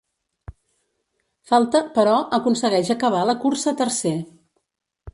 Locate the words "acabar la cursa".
2.97-3.79